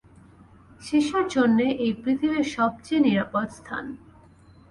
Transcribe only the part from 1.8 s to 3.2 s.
এই পৃথিবীর সবচেয়ে